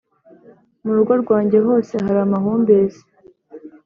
[0.83, 3.01] mu rugo rwanjye hose hari amahumbezi